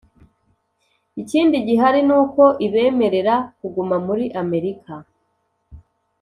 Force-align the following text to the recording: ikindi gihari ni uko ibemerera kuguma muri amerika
ikindi 1.21 1.55
gihari 1.67 2.01
ni 2.07 2.13
uko 2.21 2.43
ibemerera 2.67 3.35
kuguma 3.57 3.95
muri 4.07 4.25
amerika 4.41 4.93